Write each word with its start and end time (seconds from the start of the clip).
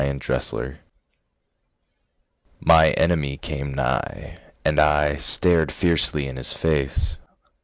Y 0.03 0.11
Z 0.19 0.33
Hate 0.33 0.77
My 2.59 2.89
enemy 2.93 3.37
came 3.37 3.71
nigh, 3.75 4.35
And 4.65 4.79
I 4.79 5.17
Stared 5.17 5.71
fiercely 5.71 6.25
in 6.25 6.37
his 6.37 6.53
face. 6.53 7.19